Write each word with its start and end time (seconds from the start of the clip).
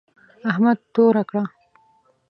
احمد 0.49 0.77
توره 0.93 1.23
کړه. 1.29 1.43